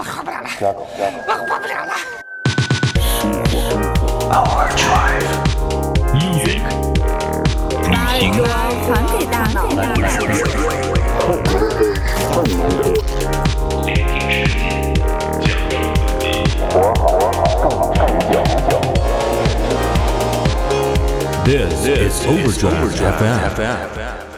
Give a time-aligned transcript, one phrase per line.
[0.00, 0.48] 我活不了了，
[1.28, 1.92] 我活不了了。
[4.32, 5.28] Our Drive
[6.14, 6.64] Music，
[7.92, 8.40] 把耳朵
[8.86, 9.68] 传给大脑。
[21.44, 22.96] This is Overdrive
[23.54, 24.29] FM.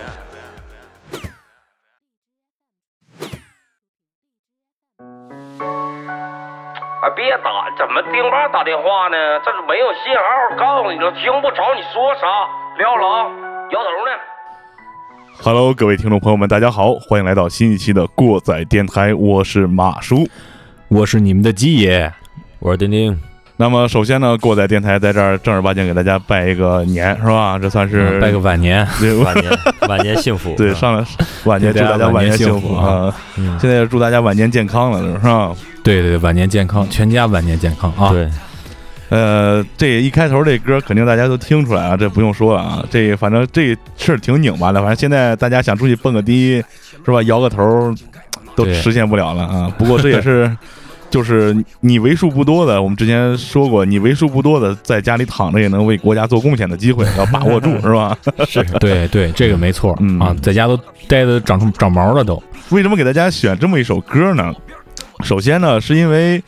[8.12, 9.41] 丁爸打电话呢？
[9.43, 12.47] 这是没有信号，告诉你了，听不着你说啥。
[12.77, 13.30] 撂了啊，
[13.71, 14.12] 摇头呢。
[15.43, 20.29] Hello，各位听众朋友们，大家好，欢迎来到新一期的过载电台，我是马叔。
[20.88, 22.12] 我是你们的鸡爷，
[22.61, 23.19] 我是丁丁，
[23.62, 27.57] 那么首先呢，过载电台在这儿正儿八经给大家拜一个年，是吧？
[27.61, 28.85] 这算是嗯拜个晚年。
[28.98, 29.52] 对 晚年
[29.88, 30.52] 晚年幸福。
[30.57, 31.07] 对上了
[31.45, 33.15] 晚年，祝大家晚年幸福啊！
[33.37, 35.52] 嗯，现在祝大家晚年健康了，是吧？
[35.85, 38.11] 对对对，晚年健康，全家晚年健康啊！
[38.11, 38.29] 对，
[39.11, 42.85] 呃，这一开头这歌肯定大家都听出来啊，这不用说了啊。
[42.91, 46.60] 这反正这事儿挺拧巴的，反正现在大家想出去蹦个迪，
[47.07, 47.23] 是吧？
[47.23, 47.95] 摇个头
[48.57, 49.73] 都实现不了了啊。
[49.79, 50.51] 不过这也是，
[51.13, 58.16] 就是你为数不多的，我们之前说过，你为数不多的在家里躺着也能为国家做贡献的机会，要把握住，是吧？
[58.49, 60.74] 是，对对，这个没错嗯啊，在家都
[61.07, 62.43] 待的长出长毛了都。
[62.71, 64.50] 为什么给大家选这么一首歌呢？
[65.22, 66.43] 首先呢，是因为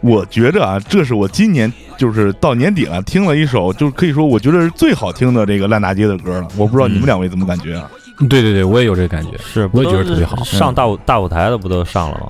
[0.00, 6.46] 我觉着啊，这是我今年就是到年底了，听了一首，就是可以说我觉得是最好听的这个烂大街的歌了。
[6.56, 7.90] 我不知道你们两位怎么感觉啊？
[8.30, 9.32] 对对对，我也有这个感觉。
[9.38, 12.28] 是，我也觉得特别好上大舞大舞台的不都上了吗？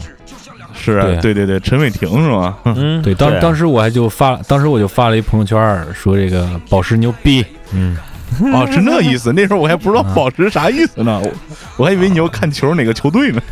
[0.93, 2.57] 是啊，对对对对，陈伟霆是吗？
[2.65, 7.45] 嗯， 对，当当时我还就发，当时我就发了一朋友圈，说这个宝石牛逼。
[7.73, 7.97] 嗯，
[8.53, 9.33] 哦，是那意思。
[9.33, 11.31] 那时候我还不知道宝石啥意思呢，我
[11.79, 13.43] 我还以为你要看球哪个球队呢。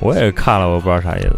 [0.00, 1.36] 我也看了，我不知道啥意思。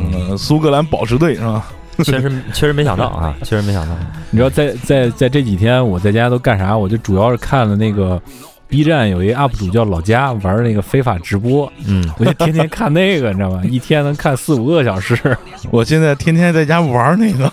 [0.00, 1.66] 嗯，苏格兰宝石队是吧？
[2.04, 3.92] 确实确实没想到啊，确实没想到。
[4.30, 6.76] 你知道在在在这几天我在家都干啥？
[6.78, 8.20] 我就主要是看了那个
[8.68, 13.62] B 站有一 UP 主叫老家玩那个非法直播，嗯，我就天天看那个，你知道吧？
[13.64, 15.16] 一天能看四五个小时。
[15.72, 17.50] 我现在天天在家玩那个，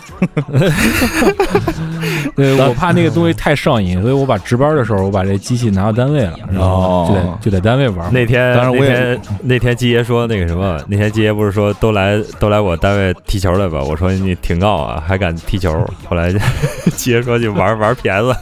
[2.35, 8.11] 对， 我怕那个东西太上瘾，所以我把值班的时候，我把这机器拿到单位了，然后就在哦就在单位玩。
[8.11, 13.81] 那天当然我也那天那天基爷说那个什么，那天季爷不是说都来都来我单位踢球来吧？
[13.81, 15.71] 我说你挺高啊，还敢踢球？
[16.09, 16.33] 后来
[16.95, 18.35] 季爷说就玩玩 PS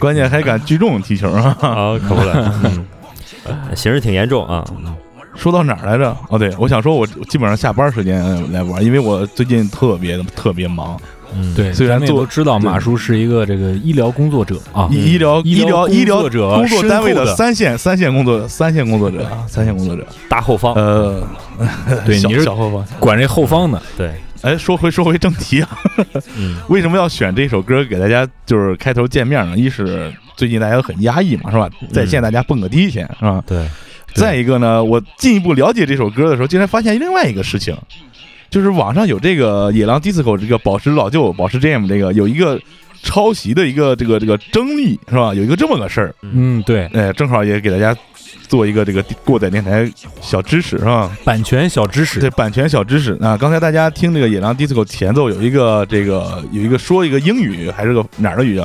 [0.00, 1.56] 关键还敢聚众踢球啊！
[1.60, 2.84] 啊，可不了， 嗯，
[3.74, 4.64] 形势挺严重啊。
[5.36, 6.16] 说到哪儿来着？
[6.28, 8.22] 哦，对，我想说，我基本上下班时间
[8.52, 10.96] 来玩，因为我最近特别特别忙，
[11.34, 21.20] 嗯，对，虽然做都知道马叔是一个这个医疗工作者啊，医医疗医疗医疗工作者工作单位的三线三线工作三线工作者啊，三线工作者，大后方，呃，
[22.06, 22.84] 对你是小后方。
[23.00, 23.82] 管这后方的。
[23.96, 24.12] 对，
[24.44, 25.68] 哎，说回说回正题啊，
[26.36, 29.56] 嗯 为什么要选这首歌给大家就是开头见面呢？
[29.56, 31.68] 一是最近大家都很压抑嘛，是吧？
[31.90, 33.42] 在线大家蹦个迪去，是吧？
[33.46, 33.66] 对，
[34.14, 37.74] 再一个呢，我进一步了解这首歌的时候，竟然发现另外一个事情，
[38.50, 42.60] 就是网上有这个野狼 disco 这个宝石老舅宝石 jam 这个有一个
[43.02, 45.32] 抄袭的一个这个这个争议，是吧？
[45.32, 47.96] 有一个这么个事儿，嗯，对，哎，正好也给大家
[48.48, 49.90] 做一个这个过载电台
[50.20, 51.10] 小知识，是吧？
[51.24, 53.36] 版权小知识对，版权小知识啊！
[53.36, 58.64] 刚才大家听这个野狼 disco 前奏有一个这个有一个说一个英语还是个哪儿的语叫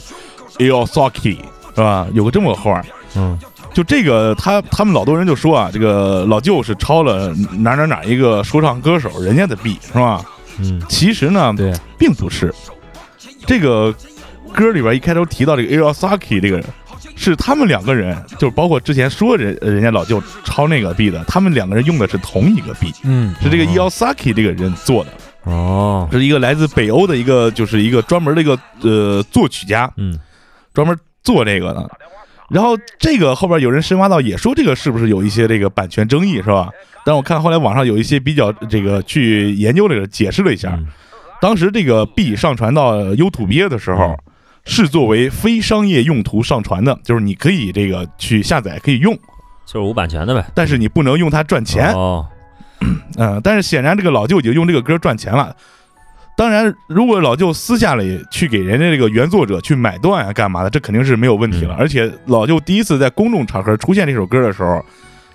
[0.58, 1.38] Iosaki
[1.76, 2.08] 是吧？
[2.14, 2.86] 有个这么个话儿，
[3.16, 3.38] 嗯
[3.74, 10.26] 就这个他他们老多人就说啊，这个老舅是抄了哪哪哪一个说唱歌手人家的 B 是吧？
[10.60, 12.54] 嗯其实呢，对，并不是。
[13.46, 13.94] 这个
[14.54, 16.66] 歌里边一开头提到这个 Iosaki 这个人，
[17.20, 25.12] 是他们两个人，就是包括之前说人人家老舅抄那个币的，他们两个人用的是同一个币嗯，是这个 Iosaki 这个人做的。
[25.44, 30.18] 哦，是一个来自北欧的一个，就是一个专门的一个呃作曲家，嗯
[30.74, 31.90] 专门做这个的。
[32.50, 36.70] 然后这个后边有人深挖到，也说这个是不是有一些这个版权争议，是吧？
[37.06, 40.88] 但我看后来网上有一些比较这个去研究这个，解释了一下，嗯
[41.42, 44.18] 当时这个币上传到 YouTube 的时候，
[44.70, 49.14] 是作为非商业用途上传的，就是你可以这个去下载可以用，
[49.66, 50.46] 就是无版权的呗。
[50.54, 51.92] 但是你不能用它赚钱。
[51.94, 52.26] 哦，
[53.18, 55.56] 嗯， 但是显然这个老舅已经用这个歌赚钱了。
[56.38, 61.74] 当然，如果老舅私下里去给人家这个原作者去买断啊，干嘛的，这肯定是没有问题了。
[61.74, 64.86] 嗯而且老舅第一次在公众场合出现这首歌的时候，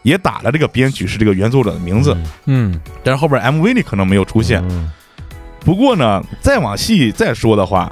[0.03, 2.17] 也打了这个编曲是这个原作者的名字，
[2.47, 4.63] 嗯，但是后边 MV 里可能没有出现。
[4.71, 4.91] 嗯
[5.61, 7.91] 不过呢，再往细再说的话，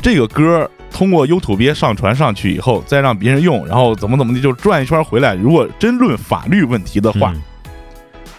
[0.00, 5.34] 这个歌通过 YouTube 上传上去以后，再让别人用，然后怎么怎么的，就转一圈回来。
[5.34, 7.42] 如果真论法律问题的话，嗯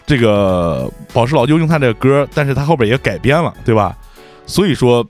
[0.05, 3.93] 这个宝石老舅用他这个歌，但是他后边也改编了，对吧？
[4.45, 5.05] 所以说，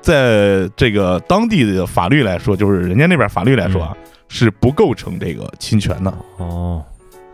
[0.00, 3.96] 在这个当地的法律来说，就是人家那边法律来说啊，
[4.28, 6.14] 是不构成这个侵权的。
[6.36, 6.80] 哦，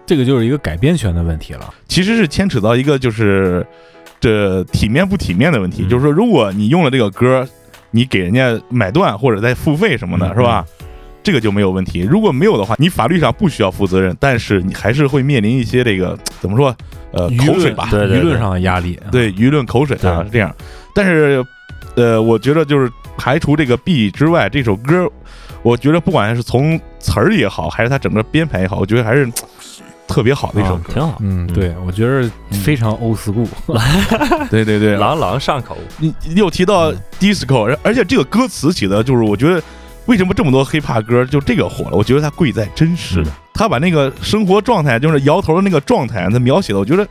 [0.06, 1.74] 这个就是一个改编权的问题了。
[1.86, 3.66] 其实是牵扯到一个就是
[4.18, 7.46] 这体面不体面的问题，嗯就是说，如果你用了这个歌，
[7.92, 10.66] 你给人家买断或者再付费什么的，嗯是吧？
[11.22, 12.00] 这个就没有问题。
[12.00, 16.74] 如果没有的话，你法律上不需要负责任，但是你还是会面临一些这个怎么说？
[17.12, 18.98] 呃，口水吧，舆论上的压力。
[19.12, 20.52] 对舆论口水啊是这样。
[20.94, 21.44] 但是，
[21.94, 25.06] 呃，我觉得就是排除这个 B 之外，这首歌，
[25.62, 29.30] 我觉得不管是从词儿也好，还是它整个编排也好，我觉得还是
[30.12, 30.92] 特别好的一首歌。
[30.92, 33.48] 啊挺好，嗯，对，我觉得非常 old school。
[34.50, 35.76] 对对对，朗朗上口。
[35.98, 39.62] 你你又提到 disco，而而且这个歌词写的就是我觉得。
[40.06, 41.96] 为什么这么多 hiphop 歌就这个火了？
[41.96, 47.06] 我觉得它贵在真实，嗯他把那个生活状态，就是摇头的那个状态，他描写的，我觉得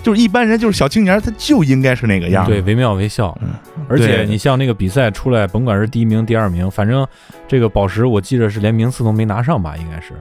[0.00, 2.46] 就是一般人，就是小青年，他就应该是那个样。
[2.46, 3.48] 对，惟妙惟肖嗯。
[3.88, 7.04] 而且你像那个比赛出来，甭管是第一名、第二名，反正
[7.48, 10.12] 这个宝石，我记着是连名次都没拿上吧，应该是。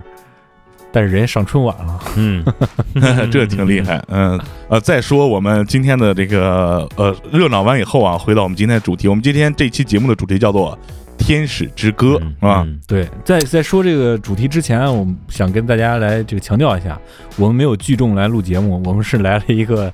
[0.95, 2.41] 但是人家上春晚了，嗯，
[3.29, 4.01] 这挺厉害。
[4.07, 4.39] 嗯
[4.69, 10.71] 呃，再说我们今天的这个呃热闹完以后啊，回到我们今天的主题，我们今天这期节目的主题叫做
[11.21, 12.63] 《天使之歌》啊。
[12.65, 16.97] 嗯对，在在说这个主题之前，我们想跟大家来这个强调一下，
[17.35, 19.91] 我们没有聚众来录节目，我们是来了一个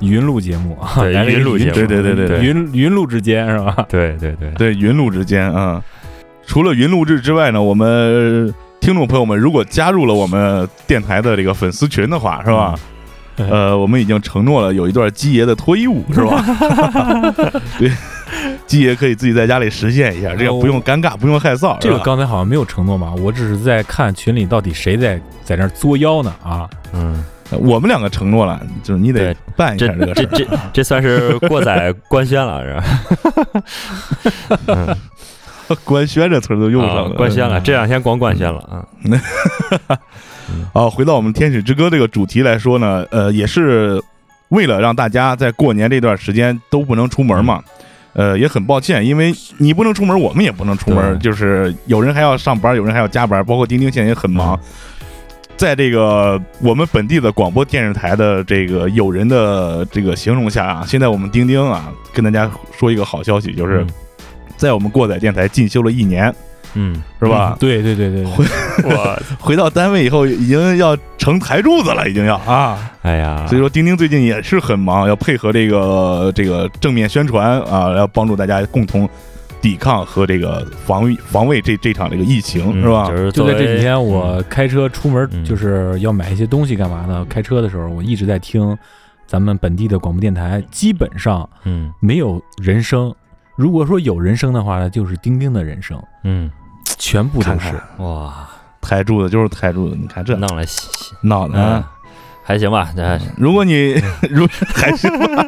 [0.00, 3.84] 云录节目啊， 云录节目对对对对对云云录之间是吧？
[3.90, 5.84] 对对对，对，云录之间啊，
[6.46, 12.74] 除了云录制之外呢，我们听众朋友们如果加入了我们电台的这个粉丝群的话，是吧？
[13.40, 16.42] 嗯呃，我们已经承诺了有一段基爷的脱衣舞，是吧？
[17.78, 17.88] 对，
[18.66, 21.78] 基爷可以自己在家里实现一下，这个不用尴尬，不用害臊。
[21.78, 23.14] 这个刚才好像没有承诺嘛？
[23.20, 26.68] 我只是在看群里到底谁在在那作妖呢啊！
[26.92, 30.26] 嗯，我们两个承诺了，就是你得办一这下这个事儿。
[30.32, 33.62] 这这这算是过载官宣了，是吧？
[34.66, 34.96] 嗯，
[35.84, 38.84] 官宣这词儿都用上了，啊官宣了，这两天光官宣了啊。
[40.72, 44.02] 啊，回到我们《天使之歌》这个主题来说呢，呃，也是
[44.48, 47.62] 为了让大家在过年这段时间都不能出门嘛。
[48.14, 54.58] 呃，也很抱歉，因为你不能出门，我们也不能出门，就是有人还要上班，有人还要加班，包括钉钉现在也很忙。
[55.56, 63.88] 在这个我们本地的广播电视台的这个友人的这个形容下啊，现在我们钉钉啊，跟大家说一个好消息，就是嗯
[64.58, 66.34] 在我们过载电台进修了一年，
[66.74, 67.56] 嗯，是吧？
[67.58, 68.44] 对对对对回，
[68.84, 72.92] 我， 回到单位以后，已经要成台柱子了，已经要啊。
[73.02, 79.08] 哎呀，所以说，丁丁最近也是很忙，要配合这个这个正面宣传啊，要帮助大家共同
[79.62, 83.08] 抵抗和这个防御防卫这这场这个疫情，嗯是吧？
[83.08, 87.24] 就是就在这几天，我开车出门嗯就是要买一些东西干嘛呢？
[87.30, 88.76] 开车的时候，我一直在听
[89.26, 93.14] 咱们本地的广播电台，基本上嗯没有人声。
[93.58, 96.48] 如果说有人生的话呢，就是丁丁的人生，嗯，
[96.96, 97.58] 全部都是。
[97.58, 98.48] 看哇，
[98.80, 100.36] 台柱子就是台柱子，你看这。
[100.36, 100.62] 弄了
[101.22, 101.90] 闹的啊！，
[102.44, 104.00] 还行吧，这如果你
[104.30, 105.44] 如还是吧，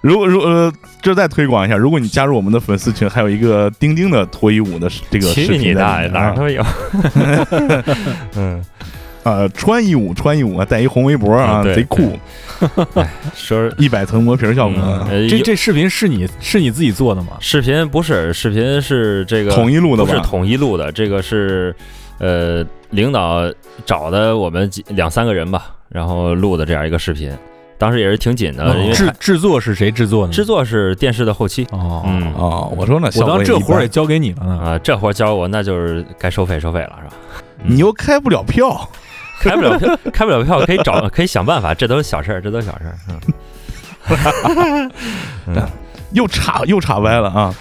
[0.00, 0.72] 如果如呃，
[1.02, 6.64] 这再推广一下，如果你加入我们的粉丝群，还有一个丁丁的脱衣舞的这个视去你频在大哪儿都有。
[8.38, 8.64] 嗯，
[9.22, 12.18] 啊，穿一舞穿一舞，带一红围脖啊，贼酷，
[13.34, 14.76] 说 一百层磨皮儿效果
[15.28, 17.28] 这这视频是你是你自己做的吗？
[17.38, 20.20] 视频不是视频是这个统一录的不是？
[20.22, 21.74] 统一录的，这个是
[22.18, 23.42] 呃领导
[23.86, 27.30] 找的我们几两三个人吧，然后录的这样一个视频，
[27.78, 30.32] 当时也是挺紧的，因为制制作是谁制作呢？
[30.32, 34.58] 制作是电视的后期哦，嗯哦，我说呢，我当这活儿也交给你了呢。
[34.58, 37.14] 啊，这活儿交我那就是该收费收费了是吧？
[37.64, 38.88] 你又开不了票，
[39.50, 42.96] 开不了票， 开不了票可以找可以想办法，这都是小事儿，这都是小事儿。
[43.08, 44.90] 嗯
[45.46, 45.62] 嗯
[46.12, 47.54] 又岔又岔歪了啊！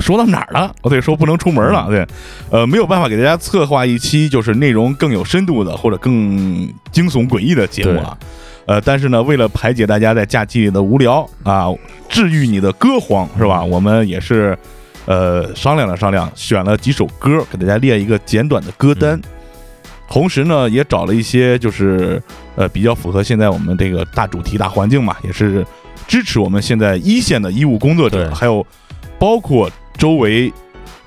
[0.00, 0.74] 说到哪儿了？
[0.82, 2.06] 哦，对，说不能出门了，对，
[2.50, 8.18] 呃，没有办法给大家策划一期就是内容更有深度的或者更惊悚诡异的节目啊。
[8.66, 11.68] 呃，但是呢，为了排解大家在假期里的无聊啊，
[12.08, 13.62] 治愈你的歌荒，是吧？
[13.62, 14.58] 我们也是
[15.06, 19.18] 呃商量了商量，选了几首歌给大家列一个简短的歌单。
[20.08, 22.22] 同时呢，也找了一些就是
[22.56, 25.66] 呃比较符合现在我们这个大主题大环境嘛，也是
[26.06, 28.64] 支持我们现在一线的医务工作者，还有
[29.18, 30.52] 包括周围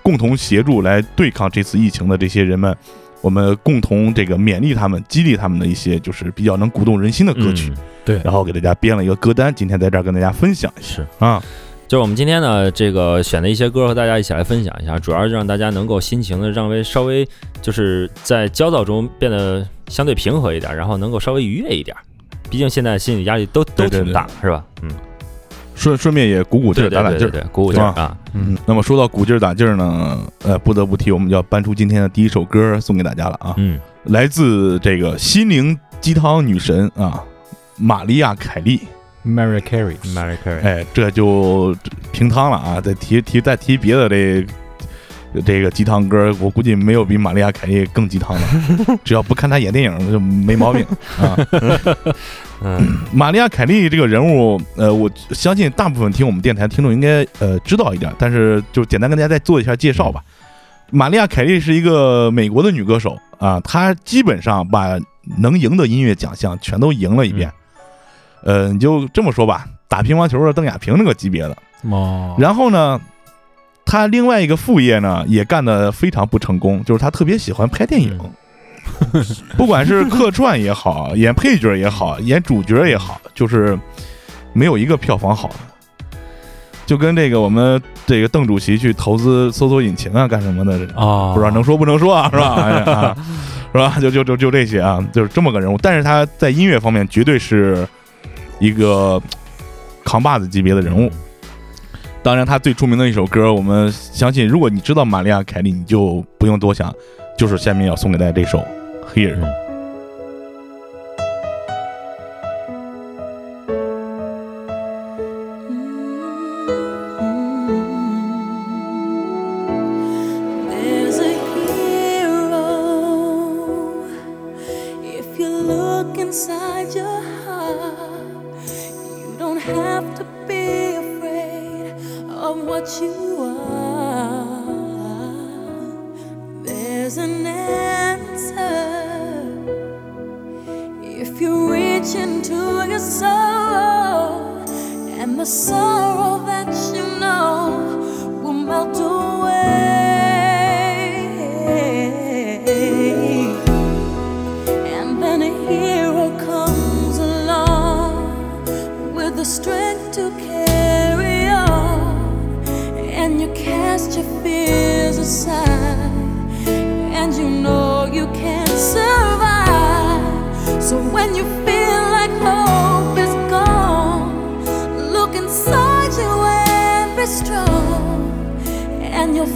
[0.01, 2.75] 共同协助来对抗这次疫情的这些人们，
[3.21, 11.07] 我们共同这个勉励他们、激励他们的一些就是比较能鼓动人心的歌曲，嗯对然后给大家编了一个歌单，今天在这儿跟大家分享一下是。
[11.19, 11.43] 啊。
[11.87, 17.25] 就是我们今天呢，这个选的一些歌和大家一起来分享一下，主要是让大家能够心情的让微稍微
[17.61, 21.95] 就是在焦躁中变得相对平和一点，然后能够稍微愉悦一点。
[22.49, 24.65] 毕竟现在心理压力都都挺大，是吧？
[24.81, 24.91] 嗯，
[25.75, 27.31] 顺顺便也鼓鼓劲儿、打打劲儿。
[27.31, 28.17] 对，鼓鼓劲儿啊！
[28.33, 37.23] 嗯，那么说到鼓劲儿打劲儿呢，呃，不得不提我们要搬出今天的第一首歌送给大家了啊，嗯，来自这个心灵鸡汤女神啊，
[37.77, 38.81] 玛利亚凯莉。
[39.27, 41.75] Mary Carey，Mary Carey，哎，这就
[42.13, 42.79] 平汤了啊！
[42.79, 44.45] 再提提再提别的这
[45.45, 48.97] 这个鸡汤歌，我估计没有比玛利亚凯莉更鸡汤的。
[49.03, 50.85] 只要不看她演电影就没毛病
[51.19, 51.37] 啊。
[52.63, 60.23] 嗯玛利亚凯莉这个人物，呃，我相信大部分听我们电台听众应该呃知道一点，但是就简单跟大家再做一下介绍吧。
[60.89, 64.97] 玛利亚凯莉是一个美国的女歌手啊，她基本上把
[65.37, 67.51] 能赢的音乐奖项全都赢了一遍。
[68.47, 71.57] 呃，你就这么说吧，打乒乓球的邓亚萍那个级别的。
[71.91, 72.99] 哦，然后呢，
[73.85, 78.17] 他另外一个副业呢也干得非常不成功，就是他特别喜欢拍电影，
[79.57, 83.77] 不管是客串也好， 演配角也好，演主角也好，就是
[84.53, 85.55] 没有一个票房好的。
[86.85, 92.55] 就跟这个我们这个邓主席去投资搜索引擎啊，干什么的，啊，不知道能说不能说啊，是吧？
[92.63, 93.15] 哎
[93.73, 93.97] 是吧？
[93.99, 95.77] 就就就就这些啊，就是这么个人物。
[95.81, 97.85] 但是他在音乐方面绝对是
[98.59, 99.21] 一个
[100.03, 101.11] 扛把子级别的人物。
[102.23, 106.93] 当然，他最出名的一首歌，我们相信，如果你知道玛利亚凯莉，你就不用多想，
[107.37, 108.57] 就是下面要送给大家这首
[109.13, 109.39] 《Here》。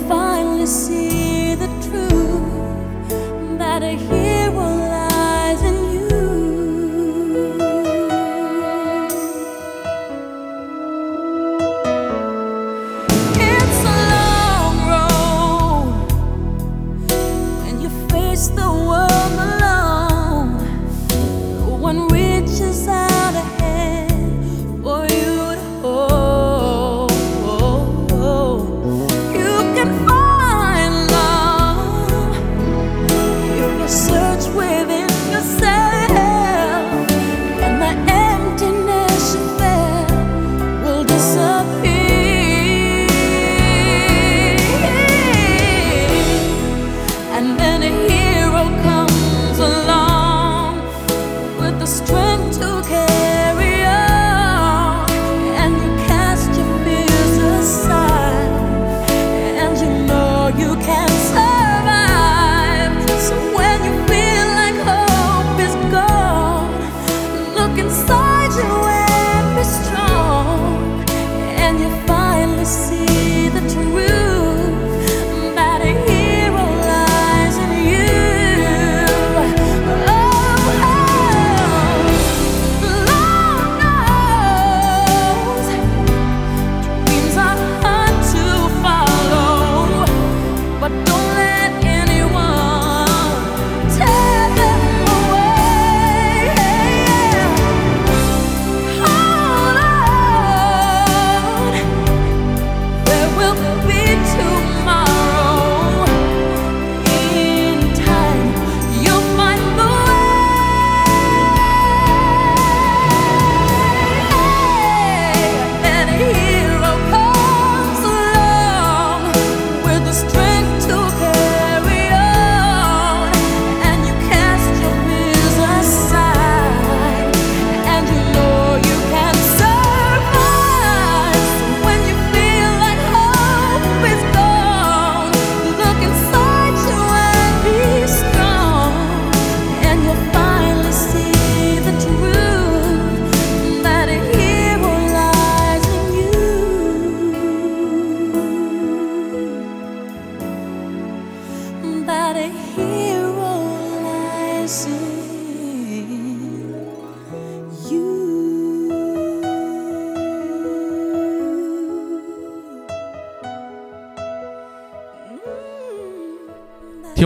[0.07, 3.09] Finally see the truth
[3.59, 4.20] that a hero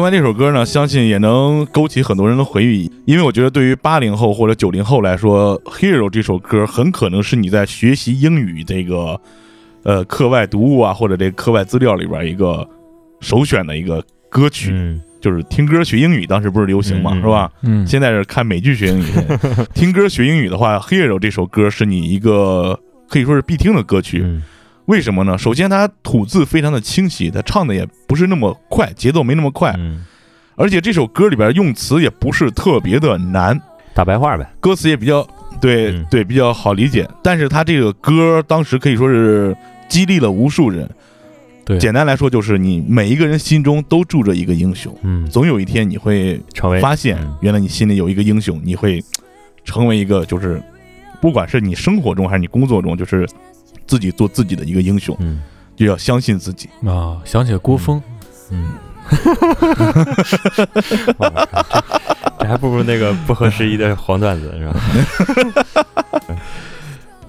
[0.06, 9.20] 完这首歌呢，相信也能勾起很多人的回忆，因为我觉得对于八零后或者九零后来说，《Hero》这首歌很可能是你在学习英语这个
[9.82, 12.68] 呃课外读物啊，或者这课外资料里边一个
[13.20, 15.02] 首选的一个歌曲，嗯。
[15.22, 17.52] 就是听歌学英语，当时不是流行嘛，是吧？
[17.64, 19.06] 嗯，现在是看美剧学英语，
[19.74, 24.22] 听歌学英语的话，《Hero》这首歌是你一个可以说是必听的歌曲。
[24.24, 24.44] 嗯
[24.86, 25.38] 为什么呢？
[25.38, 30.06] 首先，它吐字非常的清晰，它唱的也不是那么快，节奏没那么快，嗯，
[30.56, 33.60] 而且这首歌里边用词也不是特别的难，
[33.94, 34.48] 大白话呗。
[34.60, 35.28] 歌词也比较
[35.60, 37.10] 对、嗯对比较好理解。
[37.24, 39.56] 但是他这个歌当时可以说是
[39.88, 40.90] 激励了无数人。
[41.66, 49.04] 对，简单来说，就是你每一个人心中都住着一个英雄，嗯，总有一天你会成为发现嗯，原来你心里有一个英雄，你会
[49.64, 50.62] 成为一个就是，
[51.20, 53.28] 不管是你生活中还是你工作中，就是
[53.88, 55.42] 自己做自己的一个英雄，嗯
[55.76, 56.70] 就要相信自己。
[56.86, 58.02] 啊，想起了郭峰，
[58.52, 58.70] 嗯，
[61.18, 61.46] 哇这
[62.40, 64.76] 这还不如那个不合时宜的黄段子是吧？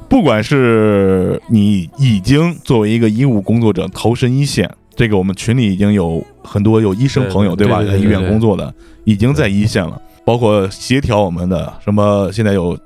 [0.08, 7.56] 不管是你已经作为一个医务工作者投身一线，这个我们群里已经有很多有医生朋友，吧？
[7.56, 8.72] 对对对在医院工作的，
[9.04, 10.00] 已经在一线了。
[10.24, 12.76] 包括协调我们的什么，现在有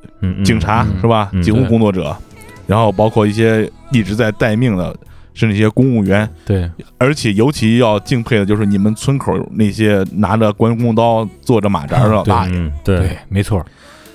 [0.44, 1.30] 警察、嗯是吧？
[1.32, 2.14] 嗯警务工作者，
[2.70, 4.94] 然后包括一些一直在待命的，
[5.34, 13.60] 是那些公务员，对，而且尤其要敬佩的就是你们村口那些拿着关公刀、坐着马扎的大爷，嗯，对对，没错，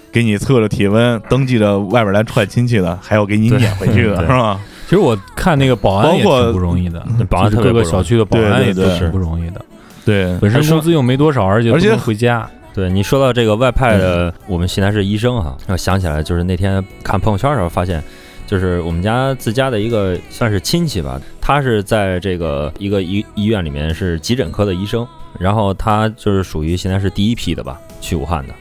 [0.09, 4.57] 给你测着体温，登记着外边来串亲戚的，还要给你撵回去的，是吧？
[4.85, 9.59] 其实我看那个保安也包括挺不容易的，保安是各个小区的保安也都挺不容易的，
[10.05, 18.03] 对，本身工资又没多少，而且而且不能回家，对你说到这个外派的，我们现在是医生哈，我想起来就是那天看朋友圈的时候发现，
[18.45, 25.07] 就是我们家自家的一个算是亲戚吧，他是在这个一个医医院里面是急诊科的医生，
[25.39, 28.53] 然后他就是属于现在是第一批的吧，去武汉的。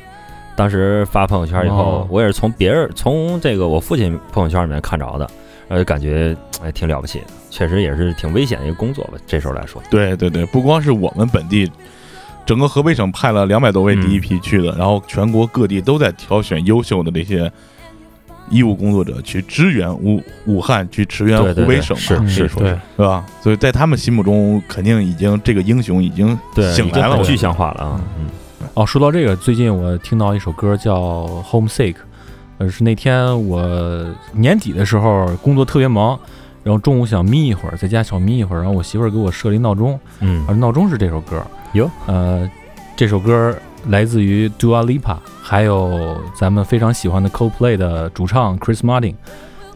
[0.56, 5.28] 当时发朋友圈以后，哦我也是从别人从这个我父亲朋友圈里面看着的，
[5.68, 9.82] 呃，感觉哎挺了不起的，确实也是挺危险的一个工作吧，这时候来说。
[9.90, 11.68] 对对对，不光是我们本地，
[12.46, 17.50] 整个河北省派了两百多位第一批去的，然后全国各地都在挑选优秀的这些
[18.50, 23.24] 医务工作者去支援武武汉，去驰援湖北省嘛，是说对，是吧？
[23.42, 28.26] 所以在他们心目中，肯定已经这个英雄已经对，醒来了，我已经具象化了啊，嗯。
[28.74, 30.96] 哦，说到这个，最近我听到一首歌叫
[31.44, 31.92] 《Homesick》，
[32.58, 33.62] 呃，是那天我
[34.32, 36.18] 年底的时候工作特别忙，
[36.64, 40.44] 然后中午想眯一会儿，在家小眯一会儿，然后我媳妇儿给我设了一闹钟，嗯。
[40.48, 41.40] 而闹钟是这首歌。
[41.74, 42.50] 哟，呃，
[42.96, 43.56] 这首歌
[43.88, 49.14] 来自于 Dua Lipa，还有咱们非常喜欢的 Coldplay 的主唱 Chris Martin。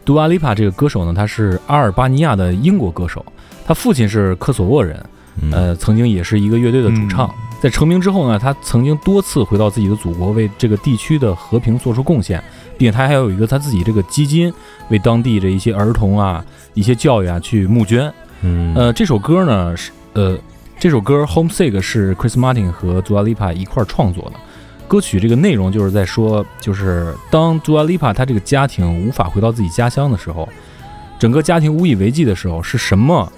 [0.05, 3.23] Dua Lipa 这个歌手呢，他是阿尔巴尼亚的英国歌手，
[3.65, 5.03] 他父亲是科索沃人，
[5.41, 7.29] 嗯呃，曾经也是一个乐队的主唱。
[7.61, 12.41] 在成名之后呢，他曾经多次回到自己的祖国，为这个地区的和平做出贡献，
[12.77, 14.51] 并且他还有一个他自己这个基金，
[14.89, 16.43] 为当地的一些儿童啊、
[16.73, 18.11] 一些教育啊去募捐。
[18.41, 20.37] 嗯呃，这首歌呢是呃，
[20.79, 24.39] 这首歌《Homesick》是 Chris Martin 和 Dua Lipa 一块创作的。
[24.87, 30.47] 歌曲这个内容就是在说，就是当 Dua Lipa 他这个家庭无法回到自己家乡的时候，
[31.19, 33.29] 整个家庭无以为继的时候，是什么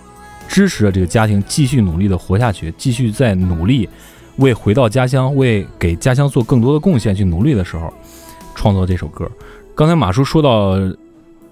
[0.48, 3.90] 支持着这个家庭继续努力的活下去，继续在努力
[4.38, 7.92] 为回到家乡、为给家乡做更多的贡献去努力的时候，
[8.54, 9.28] 创作这首歌。
[9.74, 10.76] 刚才马叔说到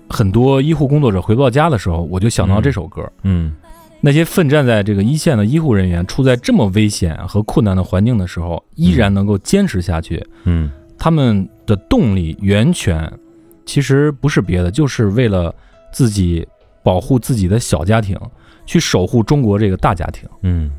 [0.08, 3.12] 很多医护工作者回不到家的时候，我就想到这首歌。
[3.24, 3.52] 嗯
[4.02, 10.72] 那些奋战在这个一线的医护人员，处在这么危险和困难的环境的时候，依然能够坚持下去，嗯。
[11.02, 13.10] 他们的动力源泉
[13.66, 15.56] 其实不是别的，就是为了
[15.94, 16.46] 自己
[16.84, 18.20] 保护自己的小家庭，
[18.66, 20.28] 去守护中国这个大家庭。
[20.42, 20.70] 嗯，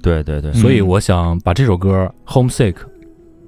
[0.00, 2.74] 对对对，所以我想把这首歌《Homesick》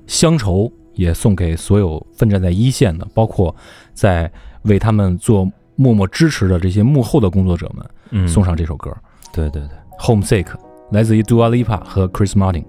[0.09, 3.55] 乡愁也送给所有奋战在一线的，包括
[3.95, 4.29] 在
[4.63, 8.95] 为他们做默默支持的这些幕后的工作者们，嗯送上这首歌。
[9.33, 10.47] 对对对，Homesick，
[10.91, 12.65] 来自于 Dua Lipa 和 Chris Martin。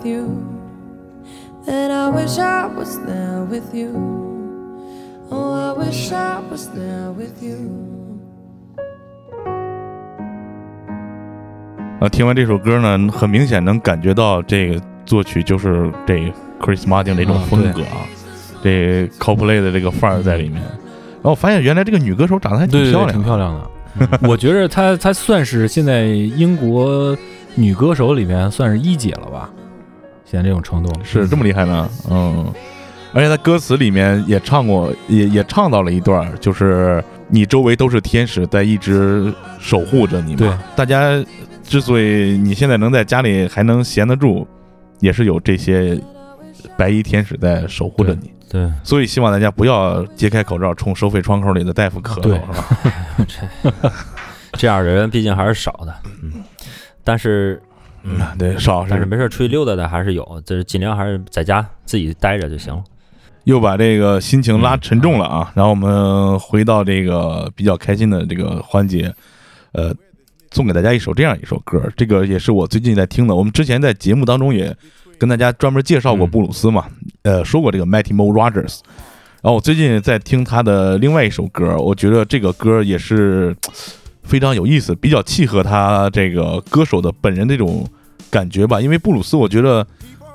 [0.00, 0.42] With you.
[1.66, 3.92] That I wish I was there with you.
[5.30, 8.18] Oh, I wish I was there with you.
[12.00, 16.14] 啊，听完这首歌呢，很明显能感觉到这个作曲就是这
[16.58, 18.08] Chris Martin 这种啊风格啊，
[18.62, 20.62] 这 Coldplay 的这个范儿在里面。
[20.62, 23.70] 然后我发现原来这个女歌手长得还挺漂亮，挺漂亮的。
[24.26, 27.14] 我觉得她她算是现在英国
[27.54, 29.50] 女歌手里面算是一姐了吧？
[30.30, 32.52] 现在这种程度是这么厉害呢，嗯。
[33.12, 40.38] 而且在歌词里面也唱过，也也唱到了一段，就是你周围都是天使在一直守护着你嘛。
[40.38, 41.20] 对，大家
[41.64, 44.46] 之所以你现在能在家里还能闲得住，
[45.00, 46.00] 也是有这些
[46.76, 48.30] 白衣天使在守护着你。
[48.48, 52.40] 对，所以希望大家不要揭开口罩冲收费窗口里的大夫咳嗽，
[53.26, 53.92] 是吧？
[54.54, 56.44] 这样的人毕竟还是少的，嗯，
[57.02, 57.60] 但是，
[58.02, 62.82] 嗯，对，少是但是没事出去溜达的还是有，就是尽量还是在家自己待着就行了。
[63.44, 65.50] 又把这个心情拉沉重了啊。
[65.54, 69.12] 然后我们回到这个比较开心的这个环节，
[69.72, 69.94] 呃，
[70.52, 73.34] 送给大家一首这样一首歌，这个也是我最近在听的。
[73.34, 74.76] 我们之前在节目当中也
[75.18, 76.86] 跟大家专门介绍过布鲁斯嘛，
[77.22, 78.80] 呃，说过这个 Matty Mo Rogers。
[79.42, 83.56] 然后我最近在听他的另外一首歌，我觉得这个歌也是
[84.22, 87.86] 非常有意思，比较契合他这个歌手的本人这种
[88.30, 88.80] 感觉吧。
[88.80, 89.86] 因为布鲁斯，我觉得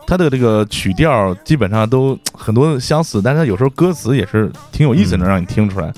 [0.06, 5.94] 他的这个曲调基本上都很多相似，但是他有时候歌词也是挺有意思，能让你听出来。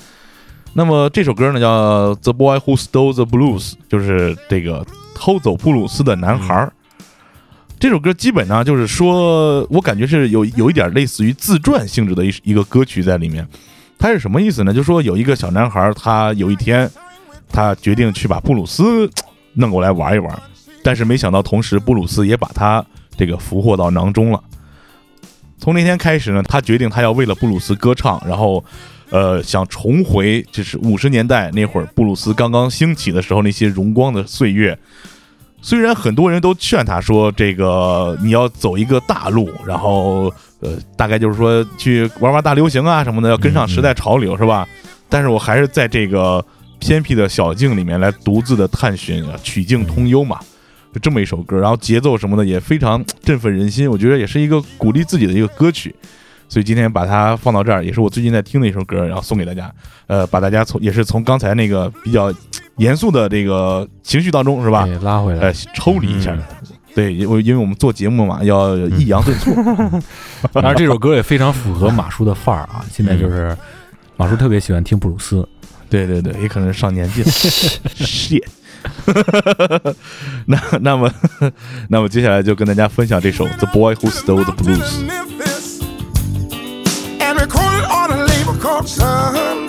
[0.74, 6.72] 那么这首歌呢叫《The Boy Who Stole the Blues》，就是这个偷走布鲁斯的男孩儿。
[7.80, 13.48] 这首歌基本上就是说，我感觉是有有一点类似于自传性质的一一个歌曲在里面。
[14.00, 14.72] 它是什么意思呢？
[14.72, 16.88] 就说有一个小男孩儿，他有一天
[17.52, 19.10] 他决定去把布鲁斯
[19.54, 20.40] 弄过来玩一玩，
[20.84, 22.86] 但是没想到同时布鲁斯也把他
[23.18, 24.42] 这个俘获到囊中了。
[25.58, 28.64] 从那天开始呢，他决定他要为了布鲁斯歌唱，然后，
[29.10, 34.78] 呃，想重回就是五十年代那会儿布鲁斯刚刚兴起的时候那些荣光的岁月。
[35.60, 44.68] 虽然很多人都劝他说，这个你要走一个大路，然后呃，大概就是说去玩玩大流行啊什么的，要跟上时代潮流，是吧？
[45.10, 46.46] 但是我还是在这个
[46.80, 50.40] 偏僻的小径里面来独自的探寻，曲径通幽嘛。
[50.94, 55.94] 就这么一首歌，然后节奏什么的也非常振奋人心，我觉得也是一个鼓励自己的一个歌曲，
[56.48, 59.72] 所以今天把它放到这儿，也是我最近在听的一首歌，然后送给大家，
[60.08, 62.34] 呃，把大家从也是从刚才那个比较
[62.78, 65.54] 严肃的这个情绪当中是吧，给拉回来呃，。
[65.76, 66.36] 抽离一下。
[66.96, 69.54] 对，因为因为我们做节目嘛，要抑扬顿挫。
[70.52, 72.84] 当然，这首歌也非常符合马叔的范儿啊。
[72.92, 73.56] 现在就是
[74.16, 75.48] 马叔特别喜欢听布鲁斯，
[75.89, 77.31] 对对对，也可能是上年纪了。
[77.31, 78.45] shit
[80.47, 81.13] 那 那么
[81.89, 84.79] 那么接下来就跟大家分享这首《The Boy Who Stole the Blues》。
[85.07, 85.81] Memphis
[87.21, 89.69] and recorded on a label called Sun.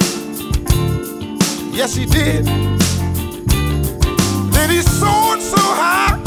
[1.73, 2.45] Yes, he did.
[4.51, 6.17] Then he soared so high.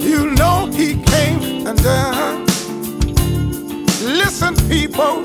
[0.00, 2.44] You know he came undone.
[4.02, 5.24] Listen, people.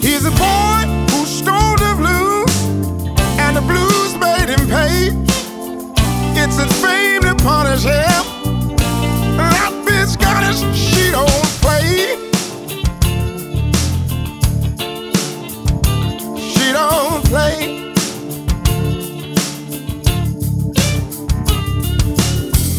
[0.00, 2.56] He's a boy who stole the blues,
[3.38, 5.10] and the blues made him pay.
[6.40, 8.24] It's a fame to punish him.
[9.36, 11.28] That bitch got his, she don't
[11.60, 12.14] play.
[16.38, 17.92] She don't play.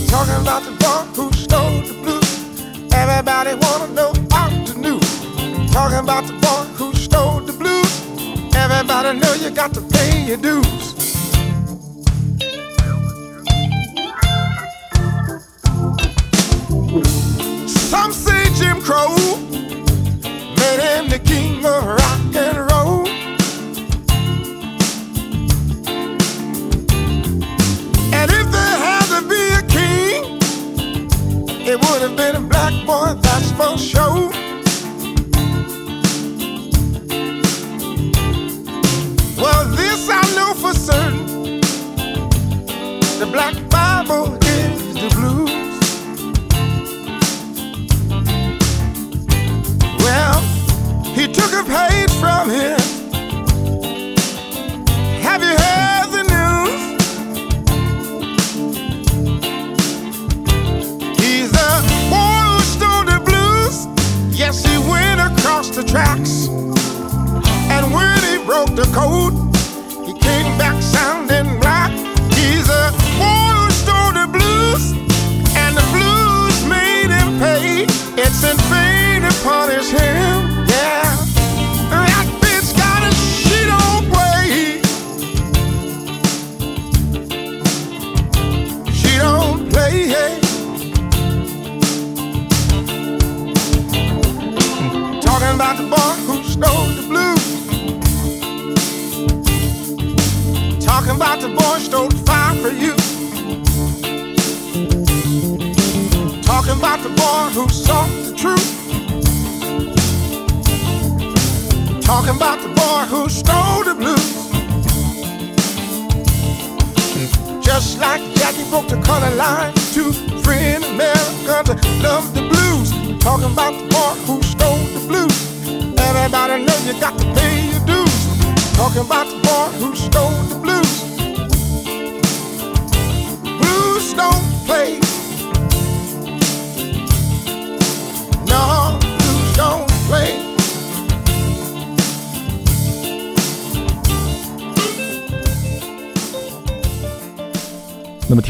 [0.08, 2.94] Talking about the dog who stole the blues.
[2.94, 5.00] Everybody wanna know how to the.
[5.68, 7.94] Talking about the boy who stole the blues.
[8.56, 10.86] Everybody know you got to pay your dues.
[17.68, 19.14] Some say Jim Crow
[20.60, 23.06] made him the king of rock and roll.
[28.20, 30.40] And if there had to be a king,
[31.68, 34.49] it would have been a black boy, that's for sure.
[43.20, 45.52] The black Bible is the blues.
[50.00, 50.40] Well,
[51.14, 52.80] he took a page from him.
[55.22, 56.82] Have you heard the news?
[61.20, 61.72] He's the
[62.10, 63.88] boy who stole the blues.
[64.34, 66.48] Yes, he went across the tracks.
[67.70, 69.49] And when he broke the code,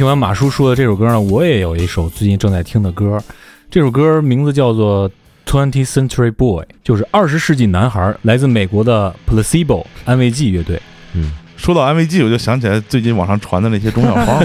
[0.09, 3.21] 完马叔说的这首歌呢，我也有一首最近正在听的歌，
[3.69, 5.07] 这首歌名字叫做
[5.45, 10.81] 《Twentieth Century Boy》，就是二十世纪男孩，来自美国的 Placebo 安慰剂乐队。
[11.13, 14.41] 嗯说到安慰剂，我就想起来最近网上传的那些中药方。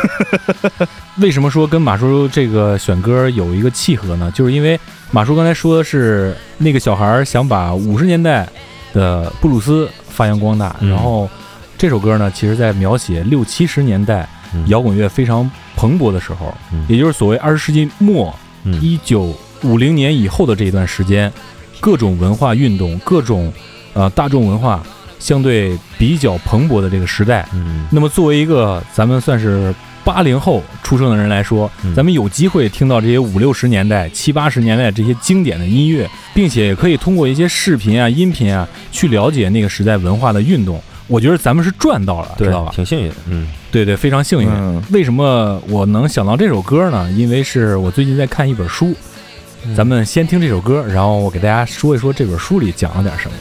[1.22, 4.30] 为什么说跟马叔这个选歌有一个契合呢？
[4.34, 4.78] 就是因为
[5.12, 8.46] 马叔刚才说的是那个小孩想把五十年代
[8.92, 11.30] 的布鲁斯发扬光大，嗯然后
[11.78, 18.34] 这首歌呢，其实在描写六七十年代嗯摇滚乐非常蓬勃的时候，嗯也就是所谓二十世纪末
[18.64, 21.30] 嗯一九五零年以后的这一段时间，
[21.78, 23.52] 各种文化运动、各种
[23.92, 24.82] 呃大众文化
[25.18, 27.46] 相对比较蓬勃的这个时代。
[27.52, 40.80] 嗯那么作为一个咱们算是八零后出生的人来说，嗯咱们有机会听到这些五六十年代、七八十年代这些经典的音乐，并且也可以通过一些视频啊、音频啊去了解那个时代文化的运动。
[41.08, 42.72] 我觉得咱们是赚到了，知道吧？
[42.74, 44.48] 挺幸运的，嗯对对，非常幸运。
[44.48, 47.10] 嗯为什么我能想到这首歌呢？
[47.12, 48.94] 因为是我最近在看一本书。
[49.76, 53.36] 咱们先听这首歌，然后我给大家说一说这本书里讲了点什么。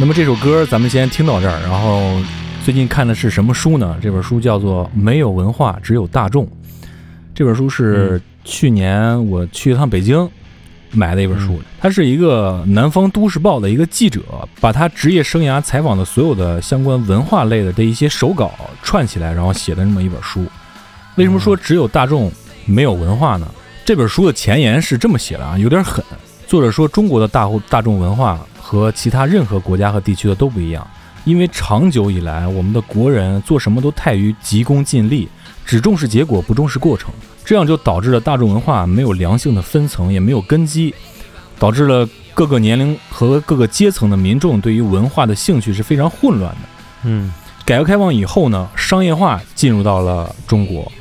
[0.00, 2.18] 那么这首歌咱们先听到这儿，然后
[2.64, 3.98] 最近看的是什么书呢？
[4.00, 6.46] 这本书叫做《没有文化，只有大众》。
[7.34, 10.26] 这本书是去年我去一趟北京
[10.90, 14.22] 买的一本书，他是一个南方都市报的一个记者，
[14.58, 20.46] 把他职业生涯采访的所有的相关文化类的这一些手稿串起来，然后写的这么一本书。
[21.16, 22.32] 为什么说只有大众
[22.64, 23.46] 没有文化呢？
[23.84, 26.02] 这本书的前言是这么写的啊，有点狠。
[26.46, 30.86] 作者说，中国的大大众文化和其他任何国家和地区的都不一样，
[31.24, 35.28] 因为长久以来，我们的国人做什么都太于急功近利，
[35.66, 37.10] 只重视结果，不重视过程，
[37.44, 40.94] 这样就导致了大众文化没有良性的分层，也没有根基，
[41.58, 46.68] 导致了各个年龄和各个阶层的民众对于文化的兴趣是非常混乱的。
[47.02, 47.32] 嗯
[47.64, 50.92] 改革开放以后呢，商业化进入到了中国，